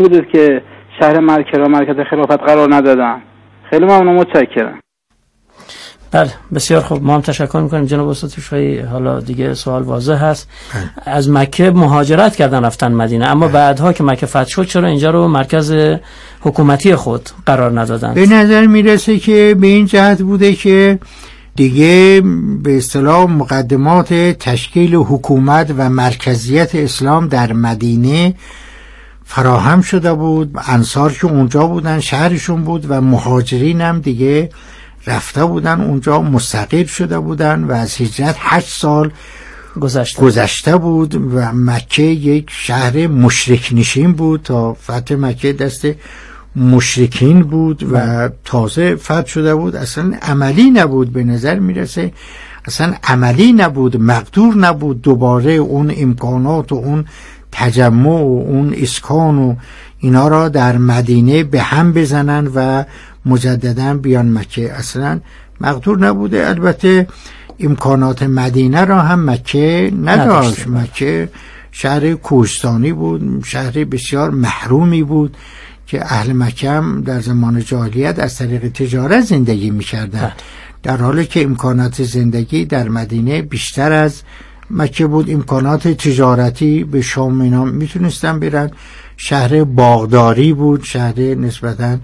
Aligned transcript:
بودید 0.00 0.24
که 0.32 0.62
شهر 1.00 1.20
مرکز 1.20 1.58
را 1.58 1.68
مرکز 1.68 1.96
خلافت 2.10 2.42
قرار 2.46 2.74
ندادن. 2.74 3.22
خیلی 3.70 3.84
ممنون 3.84 4.16
متشکرم. 4.16 4.80
بله 6.12 6.30
بسیار 6.54 6.80
خوب. 6.80 7.02
ما 7.02 7.14
هم 7.14 7.20
تشکر 7.20 7.60
می‌کنیم. 7.60 7.84
جناب 7.84 8.08
استاد 8.08 8.30
شوی 8.30 8.78
حالا 8.80 9.20
دیگه 9.20 9.54
سوال 9.54 9.82
واضح 9.82 10.24
هست. 10.24 10.50
بله. 10.74 11.14
از 11.14 11.30
مکه 11.30 11.70
مهاجرت 11.70 12.36
کردن 12.36 12.64
رفتن 12.64 12.92
مدینه 12.92 13.26
اما 13.26 13.46
بله. 13.46 13.54
بعدها 13.54 13.92
که 13.92 14.04
مکه 14.04 14.26
فتح 14.26 14.44
شد 14.48 14.64
چرا 14.64 14.88
اینجا 14.88 15.10
رو 15.10 15.28
مرکز 15.28 15.74
حکومتی 16.40 16.94
خود 16.94 17.28
قرار 17.46 17.80
ندادن؟ 17.80 18.14
به 18.14 18.26
نظر 18.26 18.66
می‌رسه 18.66 19.18
که 19.18 19.56
به 19.60 19.66
این 19.66 19.86
جهت 19.86 20.22
بوده 20.22 20.52
که 20.52 20.98
دیگه 21.56 22.22
به 22.62 22.76
اصطلاح 22.76 23.30
مقدمات 23.30 24.14
تشکیل 24.14 24.94
حکومت 24.94 25.74
و 25.78 25.90
مرکزیت 25.90 26.74
اسلام 26.74 27.28
در 27.28 27.52
مدینه 27.52 28.34
فراهم 29.32 29.80
شده 29.80 30.12
بود 30.14 30.50
انصار 30.66 31.12
که 31.12 31.26
اونجا 31.26 31.66
بودن 31.66 32.00
شهرشون 32.00 32.64
بود 32.64 32.86
و 32.88 33.00
مهاجرین 33.00 33.80
هم 33.80 34.00
دیگه 34.00 34.50
رفته 35.06 35.44
بودن 35.44 35.80
اونجا 35.80 36.22
مستقر 36.22 36.84
شده 36.84 37.18
بودن 37.18 37.64
و 37.64 37.72
از 37.72 38.00
هجرت 38.00 38.36
هشت 38.38 38.68
سال 38.68 39.10
گذشته, 39.80 40.22
گذشته 40.22 40.76
بود 40.76 41.14
و 41.14 41.52
مکه 41.52 42.02
یک 42.02 42.46
شهر 42.50 43.06
مشرک 43.06 43.70
نشین 43.72 44.12
بود 44.12 44.40
تا 44.42 44.74
فتح 44.74 45.14
مکه 45.14 45.52
دست 45.52 45.86
مشرکین 46.56 47.42
بود 47.42 47.86
و. 47.92 48.28
تازه 48.44 48.96
فتح 48.96 49.26
شده 49.26 49.54
بود 49.54 49.76
اصلا 49.76 50.12
عملی 50.22 50.70
نبود 50.70 51.12
به 51.12 51.24
نظر 51.24 51.58
می‌رسه 51.58 52.12
اصلا 52.64 52.94
عملی 53.04 53.52
نبود 53.52 53.96
مقدور 53.96 54.56
نبود 54.56 55.02
دوباره 55.02 55.52
اون 55.52 55.92
امکانات 55.96 56.72
و 56.72 56.74
اون 56.74 57.04
تجمع 57.52 58.10
و 58.10 58.44
اون 58.48 58.74
اسکان 58.76 59.38
و 59.38 59.56
اینا 59.98 60.28
را 60.28 60.48
در 60.48 60.78
مدینه 60.78 61.44
به 61.44 61.62
هم 61.62 61.92
بزنن 61.92 62.50
و 62.54 62.84
مجددا 63.26 63.94
بیان 63.94 64.32
مکه. 64.32 64.72
اصلا 64.72 65.20
مقدور 65.60 65.98
نبوده. 65.98 66.48
البته 66.48 67.06
امکانات 67.60 68.22
مدینه 68.22 68.84
را 68.84 69.02
هم 69.02 69.30
مکه 69.30 69.92
نداشت. 70.04 70.68
مکه 70.68 71.28
شهر 71.72 72.14
کوهستانی 72.14 72.92
بود 72.92 73.44
شهر 73.44 73.84
بسیار 73.84 74.30
محرومی 74.30 75.02
بود 75.02 75.36
که 75.86 76.04
اهل 76.04 76.32
مکه 76.32 76.70
هم 76.70 77.02
در 77.02 77.20
زمان 77.20 77.64
جاهلیت 77.64 78.18
از 78.18 78.36
طریق 78.38 78.68
تجارت 78.68 79.20
زندگی 79.20 79.70
می‌کردن. 79.70 80.20
بله. 80.20 80.32
در 80.82 80.96
حالی 80.96 81.26
که 81.26 81.42
امکانات 81.42 82.02
زندگی 82.02 82.64
در 82.64 82.88
مدینه 82.88 83.42
بیشتر 83.42 83.92
از 83.92 84.22
مکه 84.70 85.06
بود 85.06 85.30
امکانات 85.30 85.88
تجارتی 85.88 86.84
به 86.84 87.00
شام 87.00 87.40
اینا 87.40 87.64
می‌تونستن 87.64 88.40
برن. 88.40 88.70
شهر 89.16 89.64
باغداری 89.64 90.52
بود 90.52 90.82
شهر 90.82 91.20
نسبتا 91.20 91.96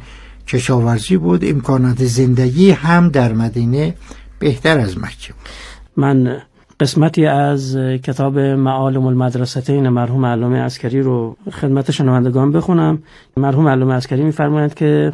کشاورزی 0.49 1.17
بود. 1.17 1.45
امکانات 1.45 2.05
زندگی 2.05 2.71
هم 2.71 3.09
در 3.09 3.33
مدینه 3.33 3.95
بهتر 4.39 4.79
از 4.79 4.99
مکه 4.99 5.33
بود. 5.33 5.49
من 5.97 6.37
قسمتی 6.81 7.27
از 7.27 7.77
کتاب 7.77 8.39
معالم 8.39 9.07
المدرستین 9.07 9.89
مرحوم 9.89 10.27
علامه 10.27 10.59
عسکری 10.59 11.01
رو 11.01 11.37
خدمت 11.53 11.91
شنوندگان 11.91 12.53
بخونم. 12.53 13.03
مرحوم 13.37 13.69
علامه 13.69 13.95
عسکری 13.95 14.23
میفرمایند 14.23 14.75
که 14.75 15.13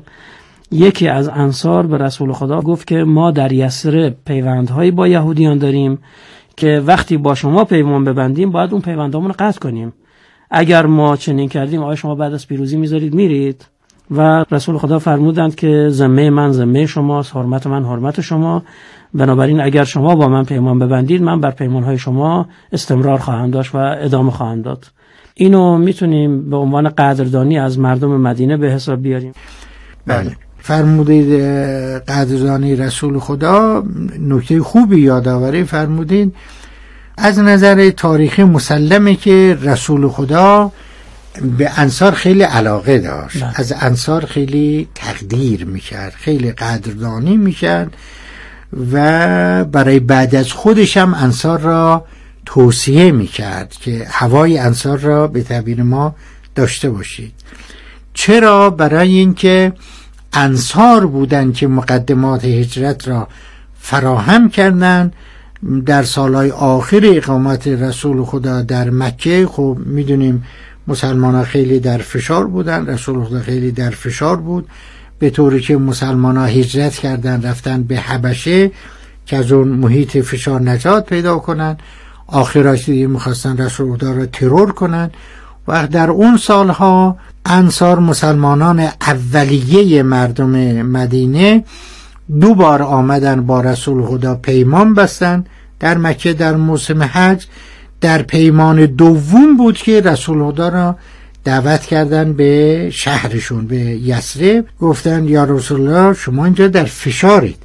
یکی 0.71 1.09
از 1.09 1.29
انصار 1.29 1.87
به 1.87 1.99
رسول 1.99 2.33
خدا 2.33 2.61
گفت 2.61 2.87
که 2.87 3.05
ما 3.05 3.31
در 3.31 3.53
یسر 3.53 4.15
پیوندهایی 4.27 4.91
با 4.91 5.09
یهودیان 5.09 5.59
داریم. 5.59 5.99
که 6.57 6.83
وقتی 6.87 7.17
با 7.17 7.35
شما 7.35 7.65
پیمان 7.65 8.05
ببندیم 8.05 8.51
باید 8.51 8.73
اون 8.73 8.83
پیوندامون 8.83 9.29
رو 9.29 9.35
قطع 9.39 9.61
کنیم. 9.61 9.93
اگر 10.51 10.87
ما 10.87 11.17
چنین 11.17 11.49
کردیم 11.49 11.83
آیا 11.83 11.97
شما 11.97 12.15
بعد 12.15 12.35
از 12.35 12.49
پیروزی 12.49 12.77
می‌ذارید 12.77 13.15
میرید. 13.15 13.67
و 14.11 14.45
رسول 14.51 14.79
خدا 14.79 14.99
فرمودند 14.99 15.55
که 15.55 15.89
ذمه 15.91 16.31
من 16.31 16.53
ذمه 16.53 16.87
شماست 16.87 17.37
حرمت 17.37 17.67
من 17.67 17.85
حرمت 17.85 18.21
شما. 18.21 18.63
بنابراین 19.15 19.61
اگر 19.61 19.85
شما 19.85 20.15
با 20.15 20.29
من 20.29 20.45
پیمان 20.45 20.79
ببندید 20.79 21.23
من 21.23 21.41
بر 21.41 21.51
پیمان 21.51 21.83
های 21.83 21.99
شما 21.99 22.47
استمرار 22.73 23.19
خواهم 23.19 23.51
داشت 23.51 23.75
و 23.75 23.79
ادامه 23.79 24.31
خواهم 24.31 24.63
داد. 24.63 24.87
اینو 25.35 25.79
می‌تونیم 25.79 26.51
به 26.51 26.57
عنوان 26.57 26.89
قدردانی 26.89 27.59
از 27.59 27.79
مردم 27.79 28.21
مدینه 28.21 28.57
به 28.57 28.67
حساب 28.71 29.03
بیاریم. 29.03 29.33
بله. 30.07 30.37
فرمودید 30.63 31.33
قدردانی 32.09 32.77
رسول 32.77 33.19
خدا 33.19 33.85
نکته 34.19 34.63
خوبی 34.63 35.01
یادآوری 35.01 35.65
فرمودید 35.65 36.35
از 37.17 37.39
نظر 37.39 37.91
تاریخی 37.91 38.45
مسلمه 38.45 39.15
که 39.15 39.59
رسول 39.63 40.09
خدا 40.09 40.73
به 41.59 41.71
انصار 41.77 42.13
خیلی 42.13 42.43
علاقه 42.43 42.99
داشت. 42.99 43.45
بله. 43.45 43.53
از 43.55 43.75
انصار 43.81 44.25
خیلی 44.25 44.89
تقدیر 44.95 45.65
می‌کرد 45.65 46.13
خیلی 46.13 46.53
قدردانی 46.53 47.37
می‌کرد 47.37 47.97
و 48.93 49.65
برای 49.65 50.01
بعد 50.01 50.35
از 50.35 50.53
خودش 50.53 50.97
هم 50.97 51.15
انصار 51.15 51.61
را 51.61 52.05
توصیه 52.47 53.13
می‌کرد 53.13 53.73
که 53.81 54.07
هوای 54.11 54.59
انصار 54.59 54.99
را 54.99 55.27
به 55.27 55.43
تعبیر 55.43 55.83
ما 55.83 56.15
داشته 56.55 56.91
باشید. 56.91 57.33
چرا؟ 58.15 58.71
برای 58.71 59.19
اینکه 59.19 59.73
انصار 60.33 61.07
بودند 61.07 61.55
که 61.55 61.67
مقدمات 61.67 62.45
هجرت 62.45 63.09
را 63.09 63.29
فراهم 63.81 64.49
کردند. 64.49 65.13
در 65.87 66.03
سالهای 66.03 66.51
آخر 66.51 67.01
اقامت 67.05 67.69
رسول 67.69 68.25
خدا 68.25 68.63
در 68.63 68.91
مکه 68.91 69.47
خب 69.47 69.79
می‌دونیم 69.87 70.45
مسلمان 70.89 71.45
خیلی 71.45 71.81
در 71.81 71.99
فشار 71.99 72.47
بودن 72.47 72.87
رسول 72.87 73.25
خدا 73.25 73.41
خیلی 73.41 73.73
در 73.73 73.91
فشار 73.91 74.37
بود. 74.37 74.69
به 75.19 75.31
طوری 75.31 75.61
که 75.61 75.77
مسلمان 75.77 76.37
ها 76.37 76.45
هجرت 76.45 76.95
کردن 76.95 77.43
رفتن 77.43 77.83
به 77.83 77.97
حبشه 77.97 78.71
که 79.27 79.37
از 79.37 79.53
اون 79.53 79.69
محیط 79.69 80.19
فشار 80.19 80.61
نجات 80.61 81.07
پیدا 81.07 81.39
کنن. 81.39 81.77
آخرش 82.27 82.85
دیگه 82.89 83.07
می‌خواستن 83.07 83.57
رسول 83.57 83.97
خدا 83.97 84.13
را 84.13 84.27
ترور 84.27 84.73
کنن. 84.73 85.11
و 85.69 85.87
در 85.87 86.11
اون 86.11 86.37
سالها 86.37 87.17
انصار 87.47 87.99
مسلمانان 87.99 88.89
اولیه 89.01 90.03
مردم 90.03 90.83
مدینه 90.83 91.65
دو 92.41 92.55
بار 92.55 92.83
آمدن 92.83 93.47
با 93.47 93.61
رسول 93.61 94.07
خدا 94.07 94.35
پیمان 94.35 94.95
بستن 94.95 95.45
در 95.81 95.99
مکه 95.99 96.33
در 96.33 96.57
موسم 96.57 97.03
حج. 97.03 97.47
در 98.01 98.23
پیمان 98.23 98.87
دوم 98.87 99.57
بود 99.57 99.77
که 99.77 100.01
رسول 100.01 100.51
خدا 100.51 100.69
را 100.69 100.97
دعوت 101.45 101.81
کردن 101.81 102.33
به 102.33 102.91
شهرشون 102.91 103.67
به 103.67 103.77
یسرب 103.77 104.65
گفتن 104.81 105.25
یا 105.25 105.45
رسول 105.45 105.89
الله 105.89 106.15
شما 106.15 106.45
اینجا 106.45 106.69
در 106.69 106.85
فشارید. 106.85 107.59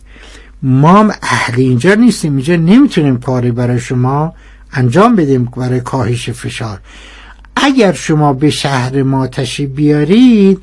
ما 0.62 1.12
اهل 1.22 1.54
اینجا 1.60 1.94
نیستیم 1.94 2.36
اینجا 2.36 2.56
نمی‌تونیم 2.56 3.20
کاری 3.20 3.52
برای 3.52 3.80
شما 3.80 4.34
انجام 4.74 5.16
بدیم 5.16 5.46
برای 5.46 5.80
کاهش 5.80 6.30
فشار. 6.30 6.80
اگر 7.64 7.94
شما 7.94 8.34
به 8.34 8.50
شهر 8.50 9.04
ما 9.04 9.28
تشریف 9.28 9.70
بیارید 9.70 10.62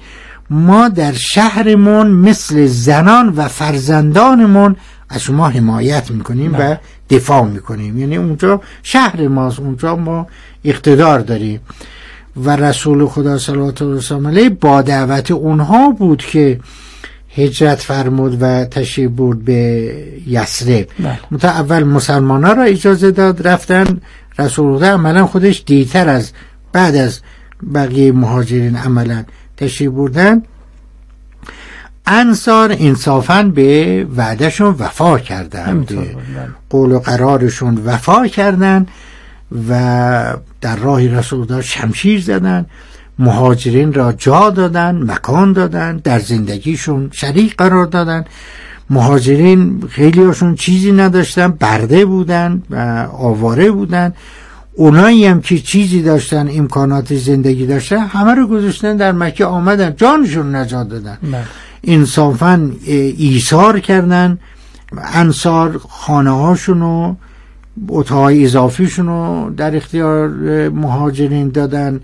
ما 0.50 0.88
در 0.88 1.12
شهرمون 1.12 2.06
مثل 2.06 2.66
زنان 2.66 3.28
و 3.28 3.48
فرزندانمون 3.48 4.76
از 5.08 5.22
شما 5.22 5.48
حمایت 5.48 6.10
می‌کنیم 6.10 6.54
و 6.54 6.56
بله. 6.56 6.80
دفاع 7.10 7.44
می‌کنیم 7.44 7.98
یعنی 7.98 8.16
اونجا 8.16 8.60
شهر 8.82 9.28
ماست 9.28 9.60
اونجا 9.60 9.96
ما 9.96 10.26
اقتدار 10.64 11.20
داریم 11.20 11.60
و 12.36 12.56
رسول 12.56 13.06
خدا 13.06 13.38
صلی 13.38 13.58
الله 13.58 14.28
علیه 14.28 14.50
با 14.50 14.82
دعوت 14.82 15.30
اونها 15.30 15.90
بود 15.90 16.22
که 16.22 16.60
هجرت 17.36 17.78
فرمود 17.78 18.38
و 18.40 18.64
تشریف 18.64 19.10
برد 19.10 19.44
به 19.44 19.92
یسرب 20.26 20.88
بله. 20.98 21.44
اول 21.44 21.84
مسلمان 21.84 22.44
ها 22.44 22.52
را 22.52 22.62
اجازه 22.62 23.10
داد 23.10 23.48
رفتن 23.48 24.00
رسول 24.38 24.78
خدا 24.78 24.86
عملا 24.86 25.26
خودش 25.26 25.62
دیتر 25.66 26.08
از 26.08 26.32
بعد 26.74 26.96
از 26.96 27.20
بقیه 27.74 28.12
مهاجرین 28.12 28.76
عملا 28.76 29.24
تشریف 29.56 29.90
بردن 29.90 30.42
انصار 32.06 32.76
انصافا 32.78 33.42
به 33.42 34.06
وعدهشون 34.16 34.76
وفا 34.78 35.18
کردند 35.18 35.86
بله. 35.86 36.16
قول 36.70 36.92
و 36.92 36.98
قرارشون 36.98 37.82
وفا 37.84 38.26
کردند 38.26 38.88
و 39.68 40.36
در 40.60 40.76
راه 40.76 41.06
رسول 41.06 41.40
الله 41.40 41.62
شمشیر 41.62 42.20
زدن 42.20 42.66
مهاجرین 43.18 43.92
را 43.92 44.12
جا 44.12 44.50
دادن 44.50 45.02
مکان 45.10 45.52
دادن 45.52 45.96
در 45.96 46.18
زندگیشون 46.18 47.08
شریک 47.12 47.56
قرار 47.56 47.86
دادن 47.86 48.24
مهاجرین 48.90 49.84
خیلی 49.90 50.22
هاشون 50.22 50.54
چیزی 50.54 50.92
نداشتن 50.92 51.48
برده 51.48 52.04
بودن 52.04 52.62
و 52.70 53.06
آواره 53.12 53.70
بودن 53.70 54.12
اونایی 54.76 55.26
هم 55.26 55.40
که 55.40 55.58
چیزی 55.58 56.02
داشتن 56.02 56.48
امکانات 56.52 57.14
زندگی 57.14 57.66
داشتن 57.66 57.98
همه 57.98 58.34
رو 58.34 58.46
گذاشتن 58.46 58.96
در 58.96 59.12
مکه 59.12 59.44
آمدن 59.44 59.94
جانشون 59.96 60.54
نجات 60.56 60.88
دادن. 60.88 61.18
انصافا 61.84 62.70
ایثار 63.16 63.80
کردن 63.80 64.38
انصار 65.14 65.80
خانه 65.88 66.30
هاشون 66.30 66.82
و 66.82 67.14
اتاهای 67.88 68.44
اضافیشون 68.44 69.06
رو 69.06 69.50
در 69.56 69.76
اختیار 69.76 70.28
مهاجرین 70.68 71.48
دادن 71.48 72.00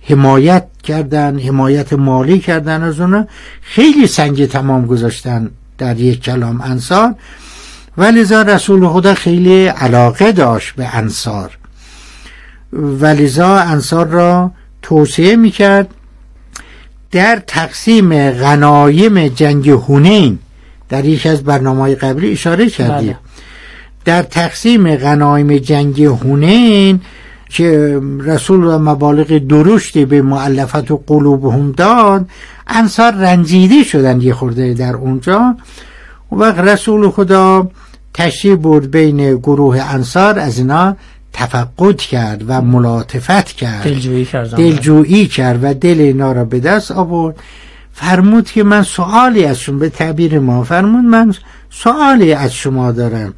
حمایت 0.00 0.66
کردن 0.82 1.38
حمایت 1.38 1.92
مالی 1.92 2.38
کردن 2.38 2.82
از 2.82 3.00
اونا. 3.00 3.26
خیلی 3.62 4.06
سنگ 4.06 4.46
تمام 4.46 4.86
گذاشتن 4.86 5.50
در 5.78 6.00
یک 6.00 6.22
کلام 6.22 6.60
انصار. 6.60 7.14
ولذا 7.98 8.42
رسول 8.42 8.88
خدا 8.88 9.14
خیلی 9.14 9.66
علاقه 9.66 10.32
داشت 10.32 10.74
به 10.74 10.96
انصار. 10.96 11.57
ولذا 12.72 13.56
انصار 13.56 14.06
را 14.06 14.50
توصیه 14.82 15.36
می‌کرد 15.36 15.88
در 17.10 17.42
تقسیم 17.46 18.30
غنایم 18.30 19.28
جنگ 19.28 19.70
هونین 19.70 20.38
در 20.88 21.04
یکی 21.04 21.28
از 21.28 21.44
برنامه 21.44 21.94
قبلی 21.94 22.32
اشاره 22.32 22.70
کردیم 22.70 23.06
بله. 23.06 23.18
در 24.04 24.22
تقسیم 24.22 24.96
غنایم 24.96 25.58
جنگ 25.58 26.02
هونین 26.02 27.00
که 27.48 28.00
رسول 28.20 28.64
و 28.64 28.78
مبالغ 28.78 29.38
درشتی 29.38 30.04
به 30.04 30.22
معلفت 30.22 30.90
و 30.90 31.02
قلوبهم 31.06 31.72
داد 31.72 32.28
انصار 32.66 33.12
رنجیده 33.12 33.82
شدن 33.82 34.20
یه 34.20 34.34
خورده 34.34 34.74
در 34.74 34.94
اونجا 34.94 35.56
و 36.32 36.34
وقت 36.36 36.58
رسول 36.58 37.10
خدا 37.10 37.70
تشریف 38.14 38.58
برد 38.58 38.90
بین 38.90 39.36
گروه 39.36 39.80
انصار 39.80 40.38
از 40.38 40.58
اینا 40.58 40.96
تفقد 41.32 41.96
کرد 41.96 42.44
و 42.46 42.62
ملاطفت 42.62 43.46
کرد. 43.46 43.84
دلجویی 43.84 44.24
کرد 44.24 44.50
دلجویی 44.50 45.26
کرد 45.26 45.58
و 45.62 45.74
دل 45.74 46.00
اینا 46.00 46.32
را 46.32 46.44
به 46.44 46.60
دست 46.60 46.92
آورد. 46.92 47.36
فرمود 47.92 48.50
که 48.50 48.62
من 48.62 48.82
سوالی 48.82 49.44
از 49.44 49.60
شما 49.60 49.78
به 49.78 49.88
تعبیر 49.88 50.38
ما 50.38 50.64
فرمود 50.64 51.04
من 51.04 51.34
سوالی 51.70 52.32
از 52.32 52.54
شما 52.54 52.92
دارم. 52.92 53.34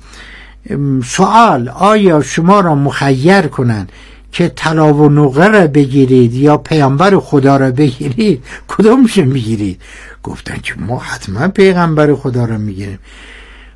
سوال 1.05 1.69
آیا 1.69 2.23
شما 2.23 2.61
را 2.61 2.75
مخیر 2.75 3.41
کنن 3.41 3.87
که 4.33 4.49
طلا 4.49 4.95
و 4.95 5.09
نقره 5.09 5.49
را 5.49 5.67
بگیرید 5.67 6.35
یا 6.35 6.57
پیامبر 6.57 7.19
خدا 7.19 7.57
را 7.57 7.71
بگیرید؟ 7.71 8.45
کدومش 8.69 9.19
می‌گیرید؟ 9.19 9.81
گفتن 10.23 10.57
که 10.63 10.75
ما 10.79 10.99
حتما 10.99 11.49
پیغمبر 11.49 12.15
خدا 12.15 12.45
را 12.45 12.59
می‌گیریم. 12.59 12.99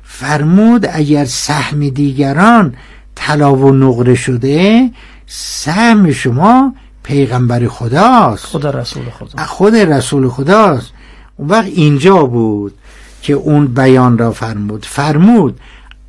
فرمود 0.03 0.87
اگر 0.91 1.25
سهم 1.25 1.89
دیگران 1.89 2.75
طلا 3.15 3.55
و 3.55 3.71
نقره 3.71 4.15
شده 4.15 4.89
سهم 5.27 6.11
شما 6.11 6.75
پیغمبر 7.03 7.67
خداست. 7.67 8.45
خدا 8.45 8.69
رسول 8.69 9.03
خدا. 9.09 9.43
خود 9.43 9.75
رسول 9.75 10.29
خداست. 10.29 10.91
اون 11.37 11.49
وقت 11.49 11.65
اینجا 11.65 12.23
بود 12.23 12.73
که 13.21 13.33
اون 13.33 13.67
بیان 13.67 14.17
را 14.17 14.31
فرمود. 14.31 14.85
فرمود 14.85 15.59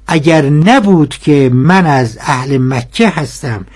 اگر 0.06 0.42
نبود 0.42 1.08
که 1.08 1.50
من 1.52 1.86
از 1.86 2.18
اهل 2.20 2.58
مکه 2.58 3.08
هستم 3.08 3.66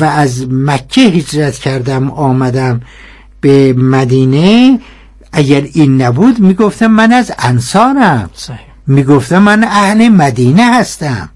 و 0.00 0.04
از 0.04 0.46
مکه 0.50 1.00
هجرت 1.00 1.58
کردم 1.58 2.10
آمدم 2.10 2.80
به 3.40 3.72
مدینه 3.72 4.80
اگر 5.32 5.60
این 5.72 6.02
نبود 6.02 6.40
می‌گفتم 6.40 6.86
من 6.86 7.12
از 7.12 7.32
انصارم. 7.38 8.30
می‌گفتم 8.86 9.38
من 9.38 9.64
اهل 9.64 10.08
مدینه 10.08 10.74
هستم. 10.74 11.28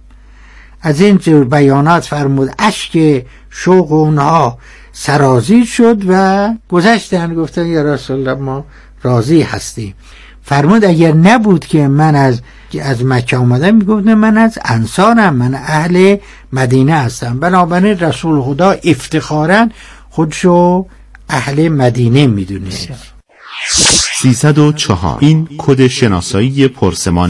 از 0.83 1.01
این 1.01 1.19
جور 1.19 1.45
بیانات 1.45 2.05
فرمود 2.05 2.55
اشک 2.59 3.25
شوق 3.51 3.93
اونها 3.93 4.59
سرازی 4.93 5.67
شد 5.67 6.03
و 6.09 6.55
گذشتن 6.69 7.35
گفتن 7.35 7.67
یا 7.67 7.83
رسول 7.83 8.29
الله 8.29 8.43
ما 8.43 8.65
راضی 9.03 9.43
هستیم. 9.43 9.95
فرمود 10.43 10.85
اگر 10.85 11.13
نبود 11.13 11.67
که 11.67 11.89
من 11.89 12.15
از 12.15 12.41
از 12.81 13.05
مکه 13.05 13.37
آمدم 13.37 13.75
می‌گفتم 13.75 14.15
من 14.15 14.39
از 14.39 14.59
انصارم 14.65 15.35
من 15.35 15.55
اهل 15.55 16.17
مدینه 16.53 16.95
هستم. 16.95 17.41
بنابراین 17.41 17.99
رسول 17.99 18.43
خدا 18.43 18.71
افتخارا 18.85 19.69
خودشو 20.11 20.87
اهل 21.29 21.69
مدینه 21.69 22.27
می‌دونه 22.27 22.71
304 24.23 25.17
این 25.21 25.49
کد 25.59 25.87
شناسایی 25.87 26.69
پرسمان 26.69 27.13